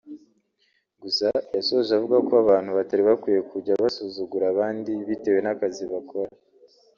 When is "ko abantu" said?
2.27-2.69